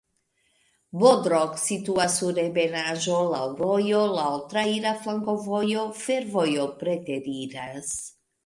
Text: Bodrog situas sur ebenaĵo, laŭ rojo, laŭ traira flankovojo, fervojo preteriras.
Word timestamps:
Bodrog 1.01 1.51
situas 1.63 2.15
sur 2.21 2.39
ebenaĵo, 2.45 3.19
laŭ 3.33 3.43
rojo, 3.61 4.01
laŭ 4.15 4.33
traira 4.55 4.97
flankovojo, 5.05 5.87
fervojo 6.03 6.69
preteriras. 6.83 7.95